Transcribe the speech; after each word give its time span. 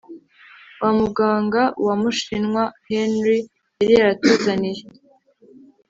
wa 0.81 0.91
muganga 0.99 1.63
wumushinwa 1.85 2.63
Henry 2.89 3.39
yari 3.79 3.93
yaratuzaniye 3.99 4.81